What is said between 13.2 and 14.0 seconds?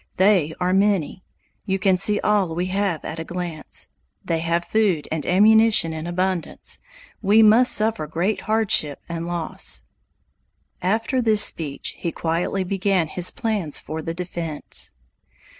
plans